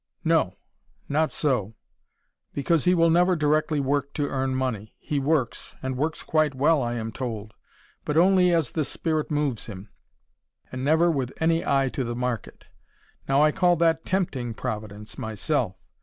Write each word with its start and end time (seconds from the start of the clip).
"No. 0.23 0.55
Not 1.07 1.31
so. 1.31 1.75
Because 2.55 2.85
he 2.85 2.95
will 2.95 3.11
never 3.11 3.35
directly 3.35 3.79
work 3.79 4.15
to 4.15 4.27
earn 4.29 4.55
money. 4.55 4.95
He 4.97 5.19
works 5.19 5.75
and 5.83 5.95
works 5.95 6.23
quite 6.23 6.55
well, 6.55 6.81
I 6.81 6.95
am 6.95 7.11
told: 7.11 7.53
but 8.03 8.17
only 8.17 8.51
as 8.51 8.71
the 8.71 8.83
spirit 8.83 9.29
moves 9.29 9.67
him, 9.67 9.89
and 10.71 10.83
never 10.83 11.11
with 11.11 11.31
any 11.39 11.63
eye 11.63 11.89
to 11.89 12.03
the 12.03 12.15
market. 12.15 12.65
Now 13.29 13.43
I 13.43 13.51
call 13.51 13.75
that 13.75 14.03
TEMPTING 14.03 14.55
Providence, 14.55 15.19
myself. 15.19 15.75